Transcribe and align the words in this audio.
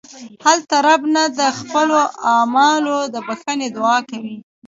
هلته 0.45 0.75
رب 0.87 1.01
نه 1.15 1.23
د 1.39 1.41
خپلو 1.59 1.99
اعمالو 2.33 2.97
د 3.13 3.15
بښنې 3.27 3.67
دعا 3.77 3.97
کوئ. 4.09 4.35